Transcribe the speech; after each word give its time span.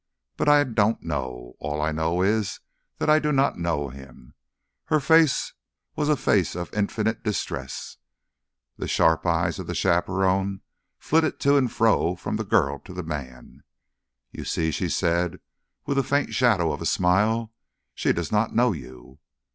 But 0.35 0.49
I 0.49 0.63
don't 0.63 1.03
know. 1.03 1.53
All 1.59 1.79
I 1.79 1.91
know 1.91 2.23
is 2.23 2.59
that 2.97 3.07
I 3.07 3.19
do 3.19 3.31
not 3.31 3.59
know 3.59 3.89
him." 3.89 4.33
Her 4.85 4.99
face 4.99 5.53
was 5.95 6.09
a 6.09 6.15
face 6.17 6.55
of 6.55 6.73
infinite 6.73 7.21
distress. 7.21 7.97
The 8.77 8.87
sharp 8.87 9.27
eyes 9.27 9.59
of 9.59 9.67
the 9.67 9.75
chaperone 9.75 10.61
flitted 10.97 11.39
to 11.41 11.55
and 11.55 11.71
fro 11.71 12.15
from 12.15 12.37
the 12.37 12.43
girl 12.43 12.79
to 12.79 12.93
the 12.95 13.03
man. 13.03 13.61
"You 14.31 14.43
see?" 14.43 14.71
she 14.71 14.89
said, 14.89 15.39
with 15.85 15.97
the 15.97 16.03
faint 16.03 16.33
shadow 16.33 16.71
of 16.71 16.81
a 16.81 16.87
smile. 16.87 17.53
"She 17.93 18.11
does 18.11 18.31
not 18.31 18.55
know 18.55 18.71
you." 18.71 19.19